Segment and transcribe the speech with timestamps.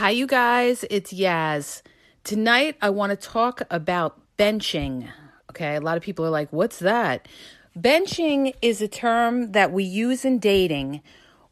[0.00, 0.82] Hi, you guys.
[0.88, 1.82] It's Yaz.
[2.24, 5.10] Tonight, I want to talk about benching.
[5.50, 7.28] Okay, a lot of people are like, what's that?
[7.78, 11.02] Benching is a term that we use in dating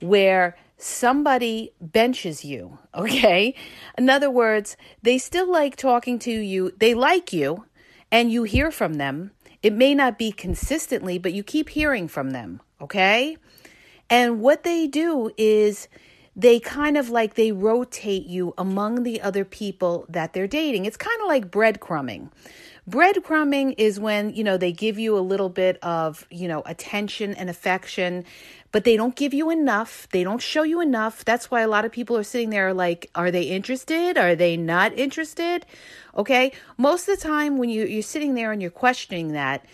[0.01, 2.79] where somebody benches you.
[2.95, 3.55] Okay,
[3.99, 7.67] in other words, they still like talking to you, they like you,
[8.11, 9.33] and you hear from them.
[9.63, 12.63] It may not be consistently, but you keep hearing from them.
[12.81, 13.37] Okay,
[14.09, 15.87] and what they do is
[16.39, 20.87] they kind of like they rotate you among the other people that they're dating.
[20.87, 22.31] It's kind of like breadcrumbing.
[22.89, 27.35] Breadcrumbing is when, you know, they give you a little bit of, you know, attention
[27.35, 28.25] and affection,
[28.71, 30.09] but they don't give you enough.
[30.13, 31.25] They don't show you enough.
[31.25, 34.17] That's why a lot of people are sitting there like, are they interested?
[34.17, 35.67] Are they not interested?
[36.17, 36.53] Okay.
[36.79, 39.67] Most of the time when you, you're sitting there and you're questioning that,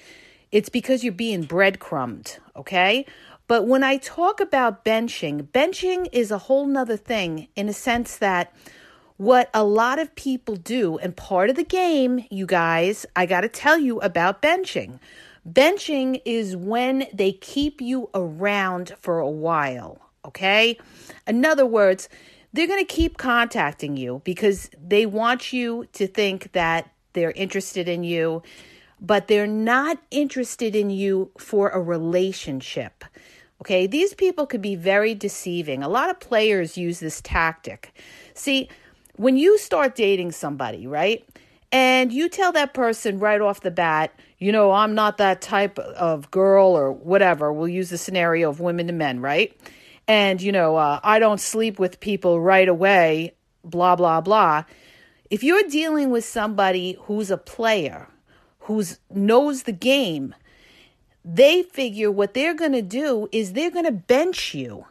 [0.51, 2.39] it's because you're being breadcrumbed.
[2.57, 3.05] Okay.
[3.47, 8.17] But when I talk about benching, benching is a whole nother thing in a sense
[8.17, 8.55] that
[9.17, 13.43] what a lot of people do, and part of the game, you guys, I got
[13.43, 14.99] to tell you about benching.
[15.49, 20.79] Benching is when they keep you around for a while, okay?
[21.27, 22.09] In other words,
[22.53, 27.89] they're going to keep contacting you because they want you to think that they're interested
[27.89, 28.43] in you,
[29.01, 33.05] but they're not interested in you for a relationship.
[33.65, 35.83] Okay, these people could be very deceiving.
[35.83, 37.95] A lot of players use this tactic.
[38.35, 38.69] See,
[39.17, 41.27] when you start dating somebody, right?
[41.73, 45.79] And you tell that person right off the bat, you know, I'm not that type
[45.79, 47.55] of girl or whatever.
[47.55, 49.59] We'll use the scenario of women to men, right?
[50.07, 53.33] And, you know, uh, I don't sleep with people right away,
[53.65, 54.65] blah, blah, blah.
[55.31, 58.09] If you're dealing with somebody who's a player,
[58.59, 60.35] who knows the game,
[61.25, 64.87] they figure what they're going to do is they're going to bench you.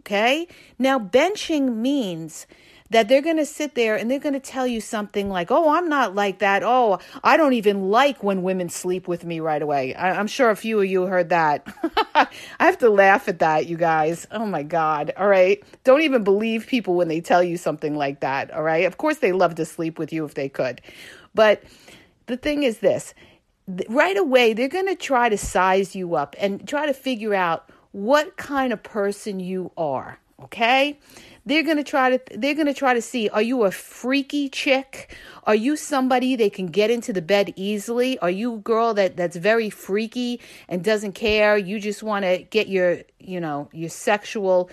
[0.00, 0.46] Okay.
[0.78, 2.46] Now, benching means
[2.90, 5.70] that they're going to sit there and they're going to tell you something like, oh,
[5.70, 6.62] I'm not like that.
[6.62, 9.94] Oh, I don't even like when women sleep with me right away.
[9.94, 11.66] I- am sure a few of you heard that.
[12.14, 14.26] I have to laugh at that, you guys.
[14.30, 15.12] Oh my God.
[15.16, 15.62] All right.
[15.84, 18.50] Don't even believe people when they tell you something like that.
[18.52, 18.84] All right.
[18.84, 20.80] Of course, they love to sleep with you if they could.
[21.34, 21.62] But
[22.26, 23.14] the thing is this
[23.88, 27.70] right away they're going to try to size you up and try to figure out
[27.92, 30.98] what kind of person you are okay?
[31.46, 34.48] They're going to try to they're going to try to see are you a freaky
[34.48, 35.16] chick?
[35.44, 38.18] Are you somebody they can get into the bed easily?
[38.18, 41.56] Are you a girl that that's very freaky and doesn't care?
[41.56, 44.70] You just want to get your you know your sexual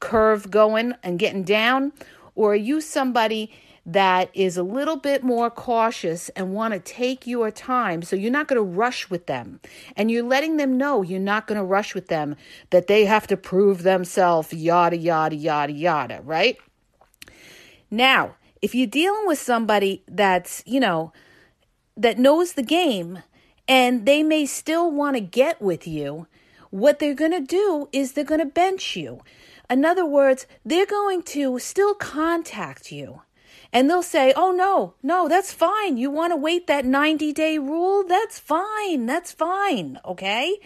[0.00, 1.92] curve going and getting down?
[2.34, 3.50] Or are you somebody
[3.88, 8.02] that is a little bit more cautious and want to take your time.
[8.02, 9.60] So you're not going to rush with them.
[9.96, 12.34] And you're letting them know you're not going to rush with them,
[12.70, 16.58] that they have to prove themselves, yada, yada, yada, yada, right?
[17.88, 21.12] Now, if you're dealing with somebody that's, you know,
[21.96, 23.22] that knows the game
[23.68, 26.26] and they may still want to get with you,
[26.70, 29.20] what they're going to do is they're going to bench you.
[29.70, 33.22] In other words, they're going to still contact you.
[33.72, 35.96] And they'll say, oh, no, no, that's fine.
[35.96, 38.04] You want to wait that 90 day rule?
[38.04, 39.06] That's fine.
[39.06, 39.98] That's fine.
[40.04, 40.58] Okay.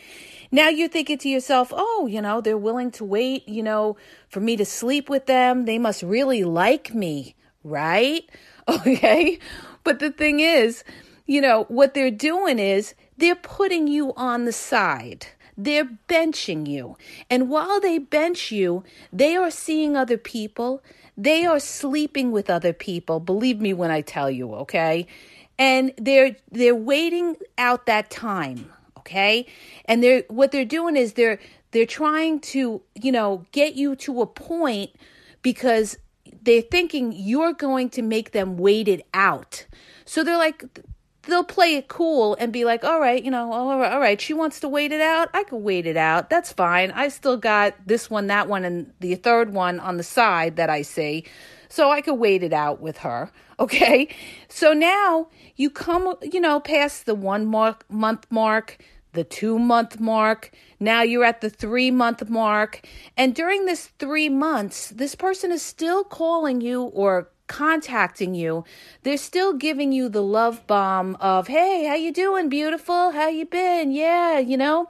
[0.52, 3.96] Now you're thinking to yourself, oh, you know, they're willing to wait, you know,
[4.28, 5.64] for me to sleep with them.
[5.64, 7.34] They must really like me,
[7.64, 8.28] right?
[8.68, 9.40] Okay.
[9.82, 10.84] But the thing is,
[11.26, 15.26] you know, what they're doing is they're putting you on the side.
[15.56, 16.96] They're benching you.
[17.28, 20.82] And while they bench you, they are seeing other people.
[21.22, 23.20] They are sleeping with other people.
[23.20, 25.06] Believe me when I tell you, okay?
[25.58, 29.46] And they're they're waiting out that time, okay?
[29.84, 31.38] And they're what they're doing is they're
[31.72, 34.92] they're trying to, you know, get you to a point
[35.42, 35.98] because
[36.40, 39.66] they're thinking you're going to make them wait it out.
[40.06, 40.64] So they're like
[41.22, 44.20] they'll play it cool and be like, all right, you know, all right, all right,
[44.20, 45.28] she wants to wait it out.
[45.34, 46.30] I can wait it out.
[46.30, 46.90] That's fine.
[46.92, 50.70] I still got this one, that one, and the third one on the side that
[50.70, 51.24] I see.
[51.68, 53.30] So I could wait it out with her.
[53.60, 54.08] Okay.
[54.48, 58.78] So now you come, you know, past the one mark, month mark,
[59.12, 60.50] the two month mark.
[60.80, 62.80] Now you're at the three month mark.
[63.18, 68.64] And during this three months, this person is still calling you or contacting you
[69.02, 73.10] they're still giving you the love bomb of hey how you doing beautiful?
[73.10, 73.90] How you been?
[73.90, 74.86] Yeah you know?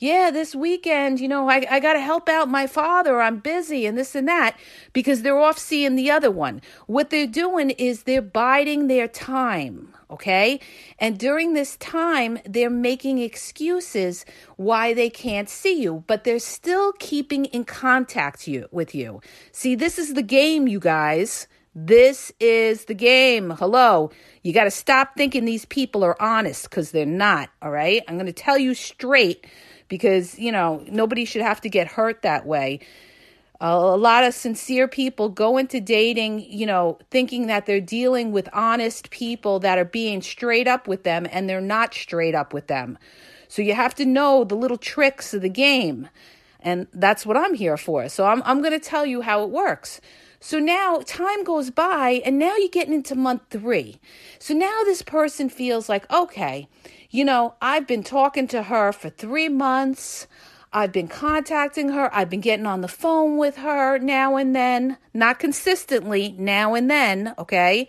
[0.00, 3.86] Yeah this weekend you know i, I got to help out my father i'm busy
[3.86, 4.58] and this and that
[4.92, 6.62] because they're off seeing the other one.
[6.86, 10.58] What they're doing is they're biding their time okay?
[10.98, 14.24] And during this time they're making excuses
[14.56, 19.20] why they can't see you but they're still keeping in contact you with you.
[19.52, 23.50] See this is the game you guys This is the game.
[23.50, 24.10] Hello.
[24.42, 27.50] You got to stop thinking these people are honest because they're not.
[27.62, 28.02] All right.
[28.08, 29.46] I'm going to tell you straight
[29.88, 32.80] because, you know, nobody should have to get hurt that way.
[33.60, 38.48] a lot of sincere people go into dating, you know, thinking that they're dealing with
[38.52, 42.66] honest people that are being straight up with them and they're not straight up with
[42.66, 42.98] them.
[43.46, 46.08] So you have to know the little tricks of the game.
[46.60, 48.08] And that's what I'm here for.
[48.08, 50.00] So I'm, I'm going to tell you how it works.
[50.42, 54.00] So now time goes by, and now you're getting into month three.
[54.38, 56.66] So now this person feels like, okay,
[57.10, 60.26] you know, I've been talking to her for three months.
[60.72, 62.08] I've been contacting her.
[62.14, 66.90] I've been getting on the phone with her now and then, not consistently, now and
[66.90, 67.86] then, okay?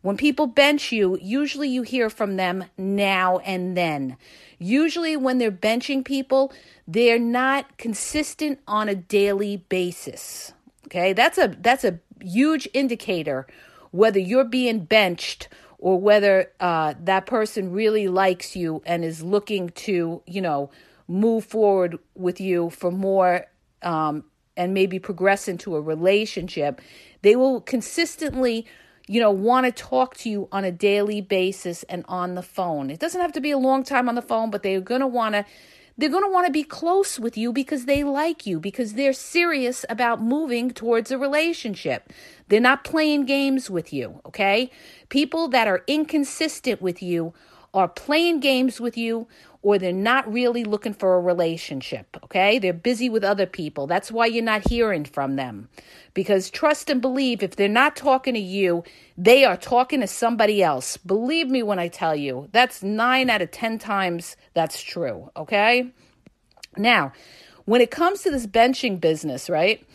[0.00, 4.16] When people bench you, usually you hear from them now and then.
[4.58, 6.52] Usually, when they're benching people,
[6.88, 10.52] they're not consistent on a daily basis.
[10.92, 13.46] Okay, that's a that's a huge indicator
[13.92, 15.48] whether you're being benched
[15.78, 20.70] or whether uh, that person really likes you and is looking to you know
[21.08, 23.46] move forward with you for more
[23.80, 24.24] um,
[24.54, 26.82] and maybe progress into a relationship.
[27.22, 28.66] They will consistently
[29.08, 32.88] you know, want to talk to you on a daily basis and on the phone.
[32.88, 35.08] It doesn't have to be a long time on the phone, but they're going to
[35.08, 35.44] want to
[35.96, 39.12] they're going to want to be close with you because they like you, because they're
[39.12, 42.12] serious about moving towards a relationship.
[42.48, 44.70] They're not playing games with you, okay?
[45.08, 47.34] People that are inconsistent with you
[47.74, 49.26] are playing games with you
[49.62, 52.58] or they're not really looking for a relationship, okay?
[52.58, 53.86] They're busy with other people.
[53.86, 55.68] That's why you're not hearing from them.
[56.14, 58.82] Because trust and believe, if they're not talking to you,
[59.16, 60.96] they are talking to somebody else.
[60.96, 65.92] Believe me when I tell you, that's nine out of 10 times that's true, okay?
[66.76, 67.12] Now,
[67.64, 69.86] when it comes to this benching business, right?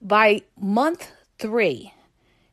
[0.00, 1.92] By month three,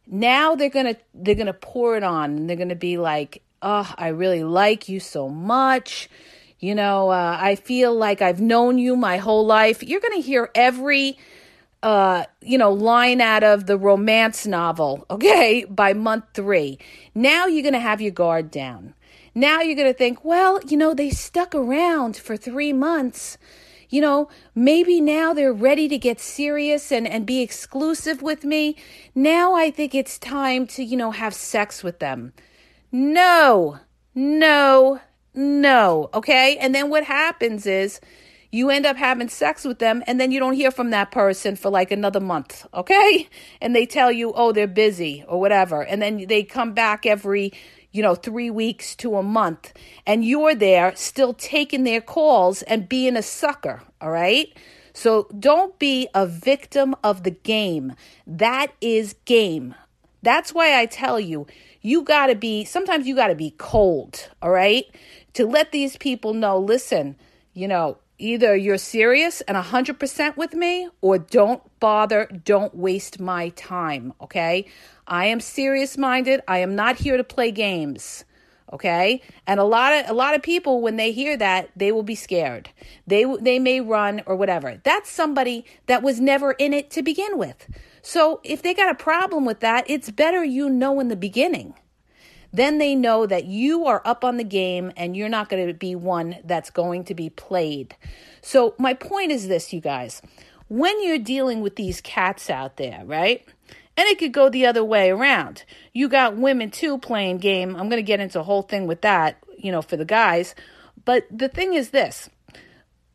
[0.07, 4.09] now they're gonna they're gonna pour it on and they're gonna be like oh i
[4.09, 6.09] really like you so much
[6.63, 10.49] you know uh, i feel like i've known you my whole life you're gonna hear
[10.55, 11.17] every
[11.83, 16.79] uh, you know, line out of the romance novel, okay, by month three.
[17.13, 18.95] Now you're going to have your guard down.
[19.35, 23.37] Now you're going to think, well, you know, they stuck around for three months.
[23.89, 28.75] You know, maybe now they're ready to get serious and, and be exclusive with me.
[29.13, 32.33] Now I think it's time to, you know, have sex with them.
[32.91, 33.79] No,
[34.15, 35.01] no,
[35.35, 36.09] no.
[36.13, 36.57] Okay.
[36.57, 37.99] And then what happens is,
[38.51, 41.55] you end up having sex with them and then you don't hear from that person
[41.55, 43.27] for like another month, okay?
[43.59, 45.81] And they tell you, oh, they're busy or whatever.
[45.81, 47.51] And then they come back every,
[47.91, 49.73] you know, three weeks to a month.
[50.05, 54.55] And you're there still taking their calls and being a sucker, all right?
[54.93, 57.93] So don't be a victim of the game.
[58.27, 59.73] That is game.
[60.21, 61.47] That's why I tell you,
[61.81, 64.85] you got to be, sometimes you got to be cold, all right?
[65.33, 67.15] To let these people know, listen,
[67.53, 73.49] you know, Either you're serious and 100% with me or don't bother, don't waste my
[73.49, 74.65] time, okay?
[75.07, 76.41] I am serious minded.
[76.47, 78.23] I am not here to play games.
[78.71, 79.21] Okay?
[79.45, 82.15] And a lot of a lot of people when they hear that, they will be
[82.15, 82.69] scared.
[83.05, 84.79] They they may run or whatever.
[84.83, 87.67] That's somebody that was never in it to begin with.
[88.01, 91.75] So if they got a problem with that, it's better you know in the beginning
[92.53, 95.73] then they know that you are up on the game and you're not going to
[95.73, 97.95] be one that's going to be played.
[98.41, 100.21] So, my point is this, you guys.
[100.69, 103.45] When you're dealing with these cats out there, right?
[103.97, 105.63] And it could go the other way around.
[105.91, 107.75] You got women too playing game.
[107.75, 110.55] I'm going to get into a whole thing with that, you know, for the guys.
[111.05, 112.29] But the thing is this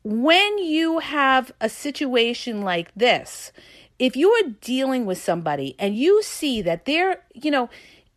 [0.05, 3.53] when you have a situation like this,
[3.99, 7.69] if you are dealing with somebody and you see that they're, you know,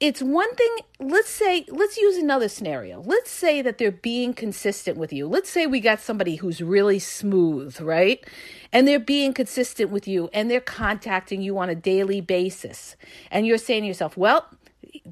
[0.02, 3.02] it's one thing let's say let's use another scenario.
[3.02, 5.28] Let's say that they're being consistent with you.
[5.28, 8.26] Let's say we got somebody who's really smooth right?
[8.74, 12.96] And they're being consistent with you and they're contacting you on a daily basis.
[13.30, 14.48] And you're saying to yourself well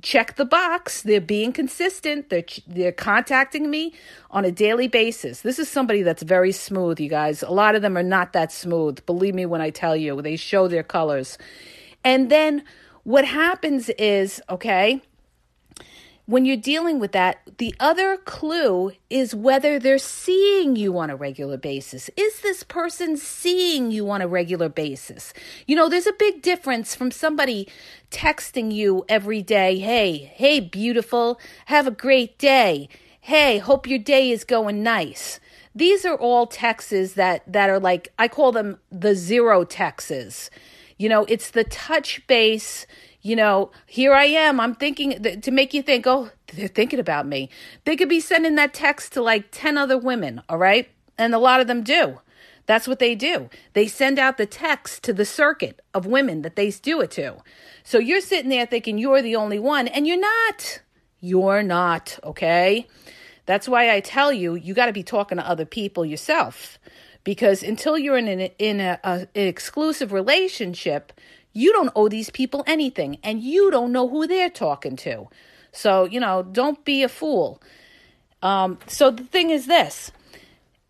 [0.02, 1.04] check the box.
[1.04, 2.30] They're being consistent.
[2.30, 3.94] They're they're contacting me
[4.32, 5.42] on a daily basis.
[5.42, 7.44] This is somebody that's very smooth you guys.
[7.44, 9.06] A lot of them are not that smooth.
[9.06, 11.38] Believe me when i tell you they show their colors.
[12.04, 12.64] And then
[13.04, 15.02] what happens is, okay,
[16.30, 21.16] when you're dealing with that, the other clue is whether they're seeing you on a
[21.16, 22.08] regular basis.
[22.16, 25.34] Is this person seeing you on a regular basis?
[25.66, 27.68] You know, there's a big difference from somebody
[28.12, 32.90] texting you every day, hey, hey, beautiful, have a great day.
[33.22, 35.40] Hey, hope your day is going nice.
[35.74, 40.52] These are all texts that, that are like, I call them the zero texts.
[41.00, 42.86] You know, it's the touch base,
[43.22, 44.60] you know, here I am.
[44.60, 47.50] I'm thinking to make you think, oh, they're thinking about me.
[47.86, 50.90] They could be sending that text to like 10 other women, all right?
[51.18, 52.20] And a lot of them do.
[52.66, 53.50] That's what they do.
[53.74, 57.38] They send out the text to the circuit of women that they do it to.
[57.84, 60.82] So you're sitting there thinking you're the only one, and you're not.
[61.22, 62.88] You're not, okay?
[63.46, 66.79] That's why I tell you, you got to be talking to other people yourself.
[67.30, 71.14] Because until you're in an, in a, a, an exclusive relationship,
[71.54, 75.28] you don't owe these people anything and you don't know who they're talking to.
[75.72, 77.62] So, you know, don't be a fool.
[78.42, 80.12] Um, so the thing is this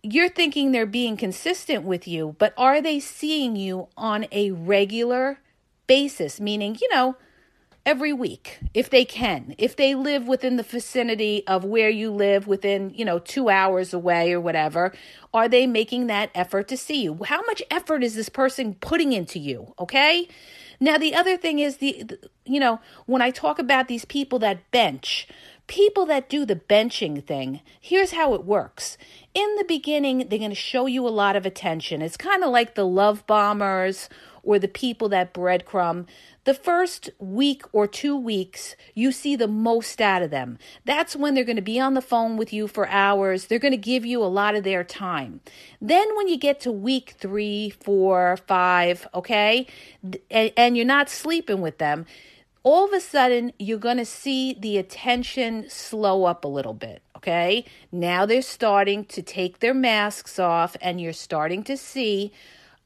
[0.01, 5.41] you're thinking they're being consistent with you, but are they seeing you on a regular
[5.87, 6.39] basis?
[6.39, 7.17] Meaning, you know,
[7.89, 12.45] every week if they can if they live within the vicinity of where you live
[12.45, 14.93] within you know 2 hours away or whatever
[15.33, 17.19] are they making that effort to see you?
[17.25, 19.73] How much effort is this person putting into you?
[19.79, 20.27] Okay?
[20.79, 24.37] Now the other thing is the, the you know when i talk about these people
[24.39, 25.27] that bench
[25.65, 28.97] people that do the benching thing here's how it works.
[29.33, 32.03] In the beginning they're going to show you a lot of attention.
[32.03, 34.09] It's kind of like the love bombers
[34.49, 36.07] or the people that breadcrumb
[36.43, 40.57] the first week or two weeks, you see the most out of them.
[40.85, 43.45] That's when they're going to be on the phone with you for hours.
[43.45, 45.41] They're going to give you a lot of their time.
[45.79, 49.67] Then, when you get to week three, four, five, okay,
[50.31, 52.07] and, and you're not sleeping with them,
[52.63, 57.03] all of a sudden you're going to see the attention slow up a little bit.
[57.17, 62.31] Okay, now they're starting to take their masks off, and you're starting to see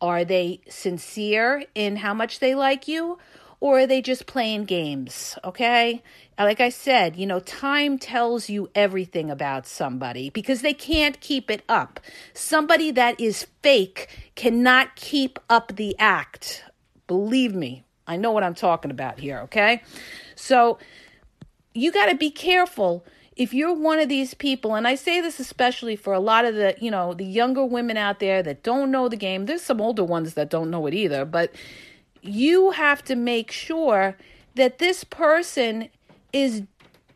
[0.03, 3.17] are they sincere in how much they like you?
[3.63, 5.38] or are they just playing games?
[5.41, 6.03] Okay.
[6.38, 11.50] Like I said, you know, time tells you everything about somebody because they can't keep
[11.50, 12.01] it up.
[12.33, 16.65] Somebody that is fake cannot keep up the act.
[17.07, 19.39] Believe me, I know what I'm talking about here.
[19.43, 19.81] Okay.
[20.36, 20.77] So
[21.74, 23.05] you got to be careful
[23.36, 26.56] if you're one of these people and i say this especially for a lot of
[26.56, 29.82] the you know the younger women out there that don't know the game there's some
[29.82, 31.52] older ones that don't know it either but
[32.22, 34.16] you have to make sure
[34.56, 35.90] that this person
[36.32, 36.63] is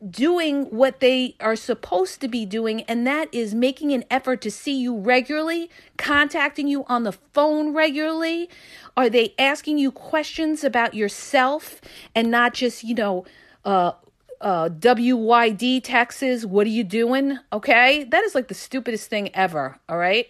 [0.10, 4.52] doing what they are supposed to be doing, and that is making an effort to
[4.52, 8.50] see you regularly, contacting you on the phone regularly.
[8.96, 11.82] Are they asking you questions about yourself
[12.14, 13.26] and not just, you know,
[13.66, 13.94] uh,
[14.42, 16.46] uh, WYD taxes.
[16.46, 17.40] What are you doing?
[17.52, 18.04] Okay.
[18.06, 19.80] That is like the stupidest thing ever.
[19.90, 20.28] All right.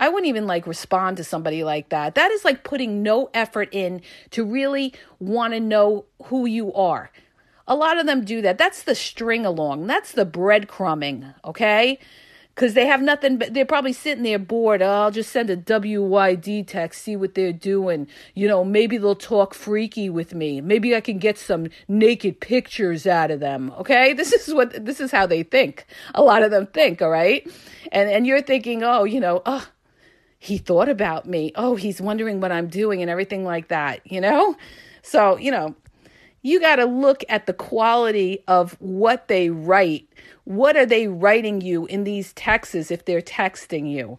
[0.00, 2.16] I wouldn't even like respond to somebody like that.
[2.16, 7.10] That is like putting no effort in to really want to know who you are.
[7.68, 8.58] A lot of them do that.
[8.58, 9.86] That's the string along.
[9.86, 12.00] That's the breadcrumbing, okay?
[12.54, 14.82] Because they have nothing, but they're probably sitting there bored.
[14.82, 18.06] Oh, I'll just send a WYD text, see what they're doing.
[18.34, 20.60] You know, maybe they'll talk freaky with me.
[20.60, 23.72] Maybe I can get some naked pictures out of them.
[23.78, 25.86] Okay, this is what this is how they think.
[26.14, 27.00] A lot of them think.
[27.00, 27.50] All right,
[27.90, 29.66] and and you're thinking, oh, you know, oh,
[30.42, 31.52] he thought about me.
[31.54, 34.56] Oh, he's wondering what I'm doing and everything like that, you know?
[35.00, 35.76] So, you know,
[36.42, 40.08] you got to look at the quality of what they write.
[40.44, 44.18] What are they writing you in these texts if they're texting you?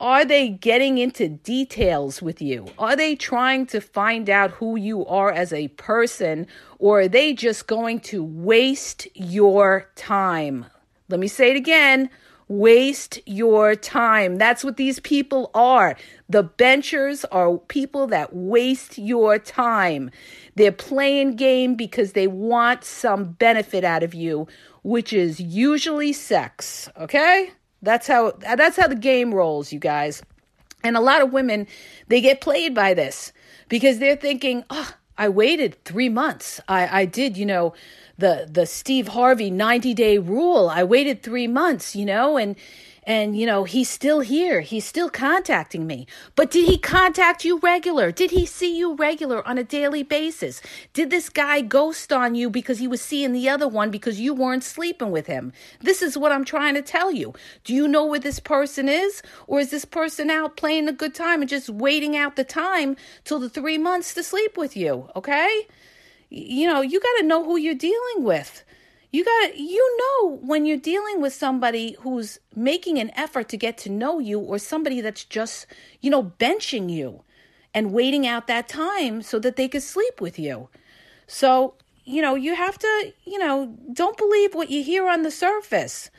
[0.00, 2.66] Are they getting into details with you?
[2.78, 6.46] Are they trying to find out who you are as a person?
[6.78, 10.66] Or are they just going to waste your time?
[11.08, 12.10] Let me say it again
[12.48, 14.36] waste your time.
[14.36, 15.96] That's what these people are.
[16.28, 20.10] The benchers are people that waste your time.
[20.54, 24.46] They're playing game because they want some benefit out of you,
[24.84, 27.50] which is usually sex, okay?
[27.82, 30.22] That's how that's how the game rolls, you guys.
[30.84, 31.66] And a lot of women,
[32.08, 33.32] they get played by this
[33.68, 36.60] because they're thinking, "Oh, I waited 3 months.
[36.68, 37.74] I I did, you know,
[38.18, 40.68] the the Steve Harvey 90 day rule.
[40.68, 42.54] I waited 3 months, you know, and
[43.06, 44.60] and you know he's still here.
[44.60, 46.06] He's still contacting me.
[46.36, 48.10] But did he contact you regular?
[48.12, 50.60] Did he see you regular on a daily basis?
[50.92, 54.34] Did this guy ghost on you because he was seeing the other one because you
[54.34, 55.52] weren't sleeping with him?
[55.80, 57.34] This is what i'm trying to tell you.
[57.64, 59.22] Do you know where this person is?
[59.46, 62.96] Or is this person out playing a good time and just waiting out the time
[63.24, 65.66] till the 3 months to sleep with you okay?
[66.30, 68.64] You know, you got to know who you're dealing with.
[69.14, 73.78] You got you know when you're dealing with somebody who's making an effort to get
[73.78, 75.68] to know you or somebody that's just,
[76.00, 77.22] you know, benching you
[77.72, 80.68] and waiting out that time so that they could sleep with you.
[81.28, 85.30] So, you know, you have to, you know, don't believe what you hear on the
[85.30, 86.10] surface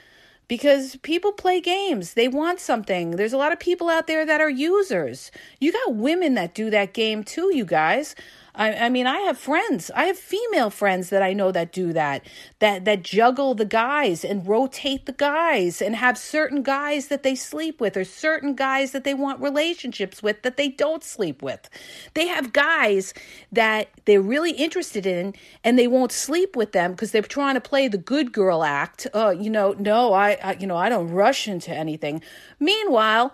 [0.47, 2.13] because people play games.
[2.13, 3.11] They want something.
[3.11, 5.31] There's a lot of people out there that are users.
[5.59, 8.15] You got women that do that game too, you guys.
[8.55, 9.91] I, I mean, I have friends.
[9.95, 12.25] I have female friends that I know that do that,
[12.59, 17.35] that that juggle the guys and rotate the guys and have certain guys that they
[17.35, 21.69] sleep with or certain guys that they want relationships with that they don't sleep with.
[22.13, 23.13] They have guys
[23.51, 25.33] that they're really interested in
[25.63, 29.07] and they won't sleep with them because they're trying to play the good girl act.
[29.13, 32.21] Oh, you know, no, I, I you know, I don't rush into anything.
[32.59, 33.33] Meanwhile,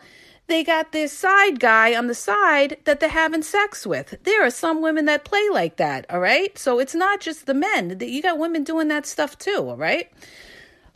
[0.51, 4.15] they got this side guy on the side that they're having sex with.
[4.23, 6.57] There are some women that play like that, all right?
[6.57, 7.97] So it's not just the men.
[8.01, 10.11] You got women doing that stuff too, all right?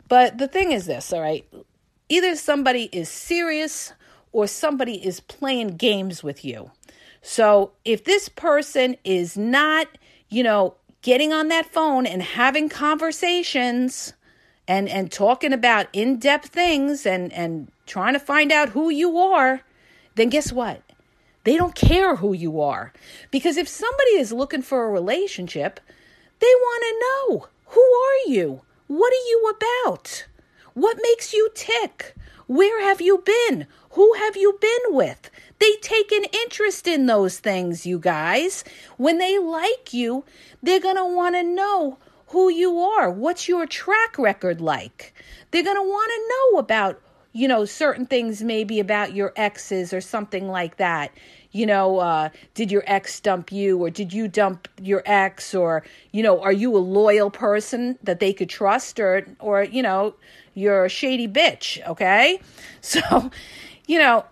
[0.08, 1.46] But the thing is this, all right?
[2.10, 3.94] Either somebody is serious
[4.30, 6.70] or somebody is playing games with you.
[7.22, 9.88] So if this person is not,
[10.28, 14.12] you know, getting on that phone and having conversations
[14.68, 19.62] and and talking about in-depth things and and trying to find out who you are,
[20.16, 20.82] then guess what?
[21.44, 22.92] They don't care who you are.
[23.30, 25.78] Because if somebody is looking for a relationship,
[26.40, 28.62] they want to know who are you?
[28.88, 30.26] What are you about?
[30.74, 32.14] What makes you tick?
[32.46, 33.66] Where have you been?
[33.90, 35.30] Who have you been with?
[35.58, 38.62] They take an interest in those things, you guys.
[38.96, 40.24] When they like you,
[40.62, 43.10] they're going to want to know who you are.
[43.10, 45.14] What's your track record like?
[45.50, 47.00] They're going to want to know about
[47.36, 51.12] you know, certain things maybe about your exes or something like that.
[51.52, 55.84] You know, uh, did your ex dump you or did you dump your ex or,
[56.12, 60.14] you know, are you a loyal person that they could trust or, or, you know,
[60.54, 62.40] you're a shady bitch, okay?
[62.80, 63.30] So,
[63.86, 64.24] you know,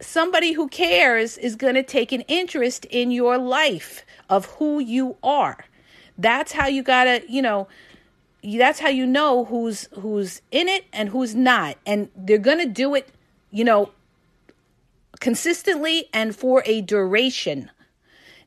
[0.00, 5.16] somebody who cares is going to take an interest in your life of who you
[5.22, 5.64] are.
[6.16, 7.68] That's how you got to, you know,
[8.42, 11.76] that's how you know who's who's in it and who's not.
[11.86, 13.10] And they're going to do it
[13.50, 13.90] you know
[15.20, 17.70] consistently and for a duration.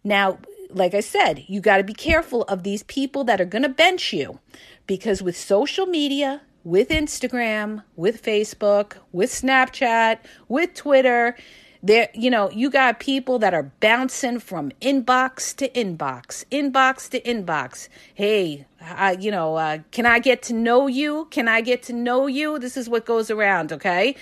[0.03, 0.39] Now
[0.73, 3.69] like i said you got to be careful of these people that are going to
[3.69, 4.39] bench you.
[4.87, 11.35] Because with social media with instagram with facebook with snapchat with twitter
[11.83, 17.19] there you know you got people that are bouncing from inbox to inbox inbox to
[17.21, 17.87] inbox.
[18.13, 21.27] Hey I, you know uh, can i get to know you?
[21.31, 22.59] Can i get to know you?
[22.59, 24.15] This is what goes around okay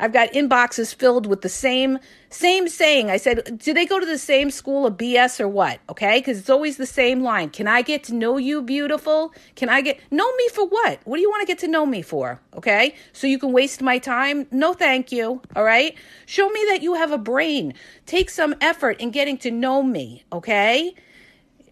[0.00, 1.98] I've got inboxes filled with the same
[2.30, 3.10] same saying.
[3.10, 5.80] I said, do they go to the same school of BS or what?
[5.88, 7.50] Okay, because it's always the same line.
[7.50, 9.34] Can I get to know you, beautiful?
[9.56, 11.00] Can I get know me for what?
[11.04, 12.40] What do you want to get to know me for?
[12.56, 14.46] Okay, so you can waste my time?
[14.50, 15.42] No, thank you.
[15.54, 17.74] All right, show me that you have a brain.
[18.06, 20.24] Take some effort in getting to know me.
[20.32, 20.94] Okay.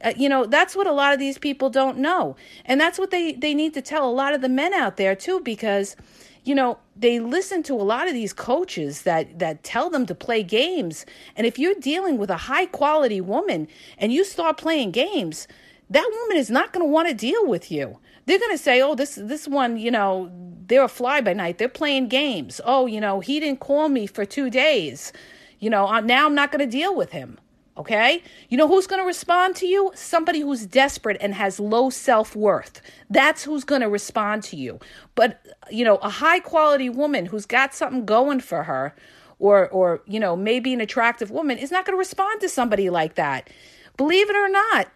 [0.01, 3.11] Uh, you know that's what a lot of these people don't know and that's what
[3.11, 5.97] they they need to tell a lot of the men out there too because
[6.45, 10.15] you know, they listen to a lot of these coaches that that tell them to
[10.15, 11.07] play games.
[11.37, 15.47] And if you're dealing with a high quality woman and you start playing games,
[15.91, 17.99] that woman is not going to want to deal with you.
[18.27, 20.31] They're going to say, "Oh, this this one, you know,
[20.67, 21.59] they're a fly by night.
[21.59, 22.61] They're playing games.
[22.65, 25.13] Oh, you know, he didn't call me for 2 days.
[25.61, 27.39] You know, uh, now I'm not going to deal with him."
[27.79, 28.23] Okay?
[28.49, 29.93] You know who's going to respond to you?
[29.95, 32.83] Somebody who's desperate and has low self worth.
[33.09, 34.81] That's who's going to respond to you.
[35.15, 38.97] But, you know, a high quality woman who's got something going for her,
[39.39, 42.91] or, or you know, maybe an attractive woman, is not going to respond to somebody
[42.91, 43.49] like that.
[43.97, 44.89] Believe it or not,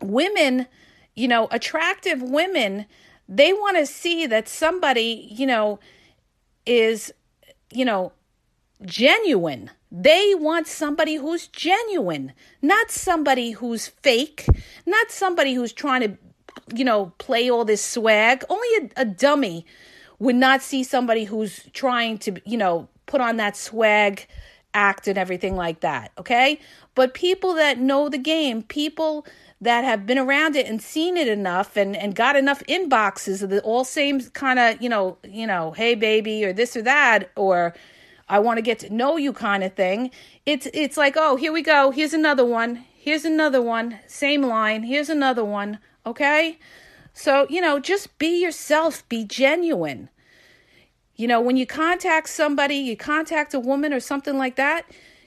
[0.00, 0.66] women,
[1.16, 2.86] you know, attractive women,
[3.28, 5.80] they want to see that somebody, you know,
[6.64, 7.12] is,
[7.72, 8.12] you know,
[8.84, 14.44] genuine they want somebody who's genuine, not somebody who's fake,
[14.86, 16.18] not somebody who's trying to,
[16.74, 18.42] you know, play all this swag.
[18.48, 19.64] Only a, a dummy
[20.18, 24.26] would not see somebody who's trying to, you know, put on that swag
[24.74, 26.10] act and everything like that.
[26.18, 26.58] Okay.
[26.96, 29.24] But people that know the game, people
[29.60, 33.50] that have been around it and seen it enough and, and got enough inboxes of
[33.50, 37.30] the all same kind of, you know, you know, hey baby or this or that,
[37.36, 37.74] or
[38.28, 40.10] I want to get to know you kind of thing.
[40.46, 41.90] It's it's like, oh, here we go.
[41.90, 42.84] Here's another one.
[42.94, 43.98] Here's another one.
[44.06, 44.84] Same line.
[44.84, 45.78] Here's another one.
[46.06, 46.58] Okay?
[47.12, 50.08] So, you know, just be yourself, be genuine.
[51.14, 54.86] You know, when you contact somebody, you contact a woman or something like that,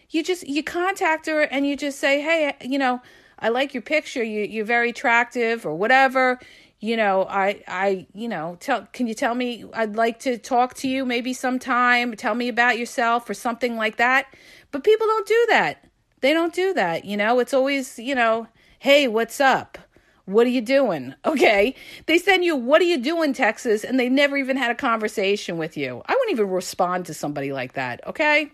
[0.10, 3.02] you just you contact her and you just say, "Hey, you know,
[3.40, 4.24] I like your picture.
[4.24, 6.40] You you're very attractive or whatever."
[6.80, 10.76] You know i i you know tell can you tell me i'd like to talk
[10.76, 14.28] to you maybe sometime tell me about yourself or something like that.
[14.72, 15.90] But people don't do that.
[16.22, 17.40] They don't do that you know?
[17.40, 18.48] It's always you know
[18.80, 19.78] hey what's up?
[20.26, 21.16] What are you doing?
[21.26, 21.74] Okay?
[22.06, 23.84] They send you what are you doing texas?
[23.84, 26.02] And they never even had a conversation with you.
[26.06, 28.52] I wouldn't even respond to somebody like that okay?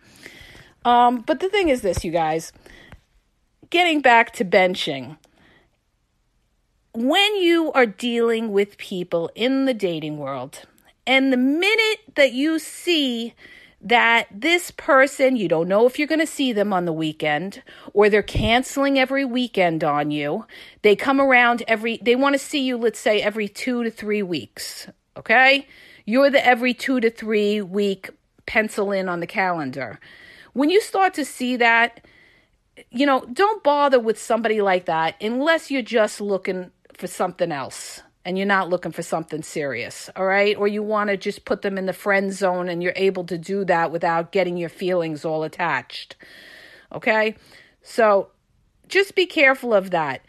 [0.86, 2.54] Um but the thing is this you guys.
[3.70, 5.18] Getting back to benching.
[6.96, 10.60] When you are dealing with people in the dating world,
[11.08, 13.34] and the minute that you see
[13.82, 17.64] that this person, you don't know if you're going to see them on the weekend
[17.94, 20.46] or they're canceling every weekend on you.
[20.84, 24.22] They come around every, they want to see you, let's say, every two to three
[24.22, 24.88] weeks.
[25.18, 25.68] Okay?
[26.06, 28.12] You're the every two to three week
[28.46, 30.00] pencil in on the calendar.
[30.54, 32.06] When you start to see that,
[32.92, 38.02] you know, don't bother with somebody like that unless you're just looking for something else
[38.26, 40.56] and you're not looking for something serious, all right?
[40.58, 43.38] Or you want to just put them in the friend zone and you're able to
[43.38, 46.16] do that without getting your feelings all attached,
[46.92, 47.36] okay?
[47.82, 48.30] So
[48.88, 50.22] just be careful of that.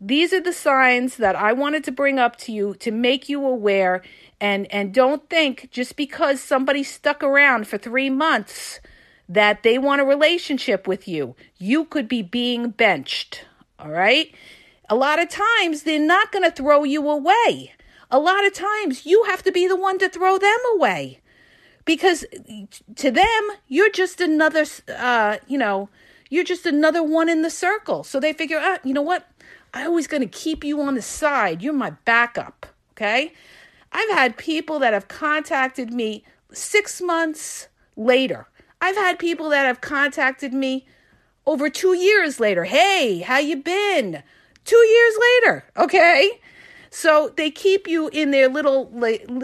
[0.00, 3.46] These are the signs that I wanted to bring up to you to make you
[3.46, 4.02] aware
[4.40, 8.80] and and don't think just because somebody stuck around for 3 months
[9.28, 11.34] that they want a relationship with you.
[11.56, 13.46] You could be being benched,
[13.78, 14.34] all right?
[14.88, 17.72] A lot of times they're not going to throw you away.
[18.10, 21.20] A lot of times you have to be the one to throw them away
[21.84, 22.24] because
[22.96, 24.64] to them you're just another
[24.96, 25.88] uh, you know,
[26.30, 28.04] you're just another one in the circle.
[28.04, 29.28] So they figure out, you know what?
[29.74, 31.62] I always going to keep you on the side.
[31.62, 33.32] You're my backup, okay?
[33.92, 38.48] I've had people that have contacted me 6 months later.
[38.80, 40.86] I've had people that have contacted me
[41.44, 42.64] over 2 years later.
[42.64, 44.22] "Hey, how you been?"
[44.66, 45.64] Two years later.
[45.76, 46.40] Okay.
[46.90, 48.90] So they keep you in their little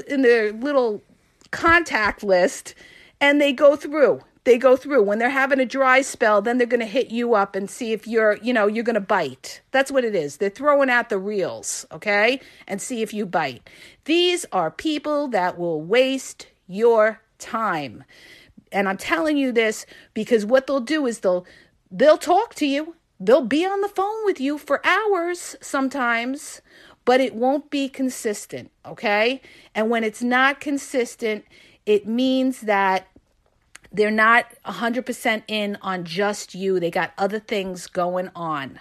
[0.07, 1.03] in their little
[1.51, 2.75] contact list
[3.21, 4.21] and they go through.
[4.45, 5.05] They go through.
[5.05, 7.93] When they're having a dry spell, then they're going to hit you up and see
[7.93, 9.61] if you're, you know, you're going to bite.
[9.71, 10.39] That's what it is.
[10.39, 12.41] They're throwing out the reels, okay?
[12.67, 13.71] And see if you bite.
[14.05, 18.03] These are people that will waste your time.
[18.73, 21.47] And I'm telling you this because what they'll do is they'll
[21.91, 26.61] they'll talk to you They'll be on the phone with you for hours sometimes,
[27.05, 29.41] but it won't be consistent, okay?
[29.77, 31.45] And when it's not consistent,
[31.87, 33.07] it means that
[33.93, 36.81] they're not 100% in on just you.
[36.81, 38.81] They got other things going on.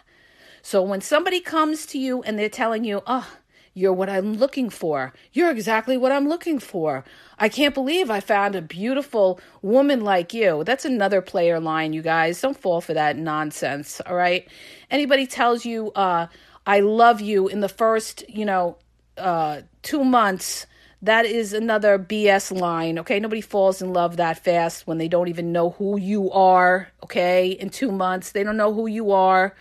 [0.63, 3.27] So when somebody comes to you and they're telling you, oh,
[3.73, 5.13] you're what I'm looking for.
[5.31, 7.05] You're exactly what I'm looking for.
[7.39, 10.63] I can't believe I found a beautiful woman like you.
[10.63, 12.41] That's another player line, you guys.
[12.41, 14.47] Don't fall for that nonsense, all right?
[14.89, 16.27] Anybody tells you, uh,
[16.65, 18.77] I love you in the first, you know,
[19.17, 20.65] uh, two months,
[21.03, 23.19] that is another BS line, okay?
[23.19, 27.49] Nobody falls in love that fast when they don't even know who you are, okay?
[27.49, 29.55] In two months, they don't know who you are.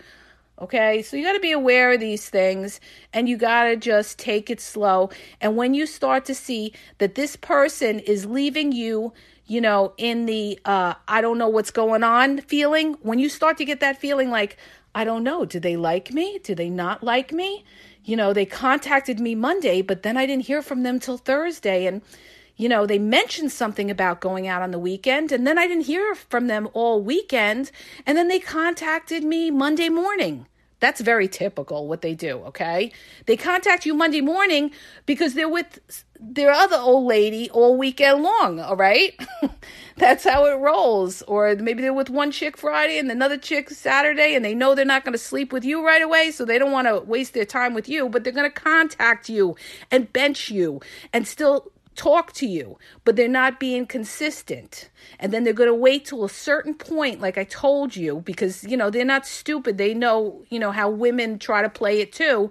[0.60, 2.80] Okay, so you got to be aware of these things
[3.14, 5.08] and you got to just take it slow.
[5.40, 9.14] And when you start to see that this person is leaving you,
[9.46, 13.56] you know, in the uh, I don't know what's going on feeling, when you start
[13.56, 14.58] to get that feeling like,
[14.94, 16.38] I don't know, do they like me?
[16.44, 17.64] Do they not like me?
[18.04, 21.86] You know, they contacted me Monday, but then I didn't hear from them till Thursday.
[21.86, 22.02] And,
[22.60, 25.86] you know, they mentioned something about going out on the weekend, and then I didn't
[25.86, 27.70] hear from them all weekend.
[28.04, 30.46] And then they contacted me Monday morning.
[30.78, 32.92] That's very typical what they do, okay?
[33.24, 34.72] They contact you Monday morning
[35.06, 35.78] because they're with
[36.18, 39.18] their other old lady all weekend long, all right?
[39.96, 41.22] That's how it rolls.
[41.22, 44.84] Or maybe they're with one chick Friday and another chick Saturday and they know they're
[44.84, 47.46] not going to sleep with you right away, so they don't want to waste their
[47.46, 49.56] time with you, but they're going to contact you
[49.90, 50.80] and bench you
[51.12, 51.70] and still
[52.00, 54.88] talk to you, but they're not being consistent.
[55.18, 58.64] And then they're going to wait till a certain point, like I told you, because,
[58.64, 59.76] you know, they're not stupid.
[59.76, 62.50] They know, you know, how women try to play it too.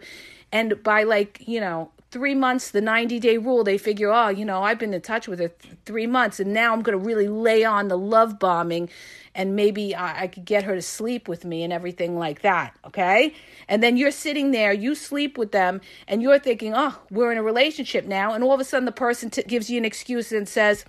[0.52, 4.46] And by like, you know, three months, the 90 day rule, they figure, oh, you
[4.46, 7.06] know, I've been in touch with her th- three months and now I'm going to
[7.06, 8.90] really lay on the love bombing
[9.36, 12.76] and maybe I, I could get her to sleep with me and everything like that.
[12.86, 13.34] Okay.
[13.68, 17.38] And then you're sitting there, you sleep with them, and you're thinking, oh, we're in
[17.38, 18.34] a relationship now.
[18.34, 20.86] And all of a sudden, the person t- gives you an excuse and says,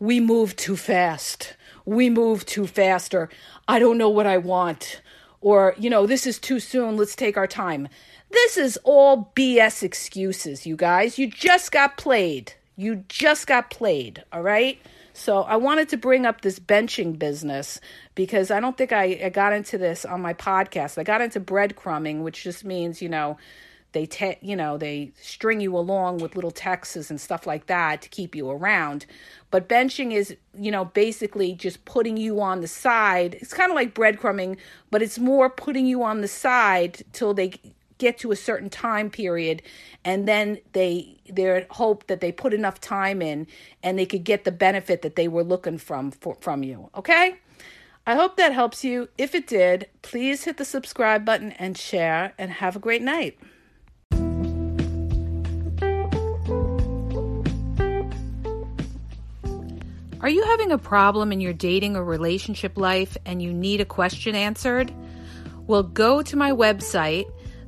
[0.00, 1.54] we moved too fast.
[1.84, 3.28] We moved too faster.
[3.68, 5.02] I don't know what I want.
[5.40, 6.96] Or, you know, this is too soon.
[6.96, 7.88] Let's take our time.
[8.32, 11.18] This is all BS excuses, you guys.
[11.18, 12.54] You just got played.
[12.76, 14.78] You just got played, all right?
[15.12, 17.78] So I wanted to bring up this benching business
[18.14, 20.96] because I don't think I, I got into this on my podcast.
[20.96, 23.36] I got into breadcrumbing, which just means, you know,
[23.92, 28.00] they te- you know they string you along with little texts and stuff like that
[28.00, 29.04] to keep you around
[29.50, 33.74] but benching is you know basically just putting you on the side it's kind of
[33.74, 34.56] like breadcrumbing
[34.90, 37.52] but it's more putting you on the side till they
[37.98, 39.62] get to a certain time period
[40.04, 43.46] and then they their hope that they put enough time in
[43.82, 47.36] and they could get the benefit that they were looking from for, from you okay
[48.04, 49.10] I hope that helps you.
[49.16, 53.38] If it did, please hit the subscribe button and share, and have a great night.
[60.22, 63.84] Are you having a problem in your dating or relationship life and you need a
[63.84, 64.92] question answered?
[65.66, 67.24] Well, go to my website.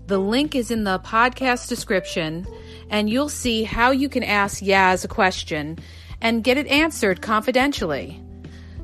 [0.06, 2.46] The link is in the podcast description,
[2.90, 5.78] and you'll see how you can ask Yaz a question
[6.20, 8.22] and get it answered confidentially.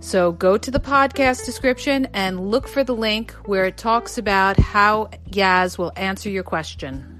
[0.00, 4.58] So go to the podcast description and look for the link where it talks about
[4.58, 7.19] how Yaz will answer your question.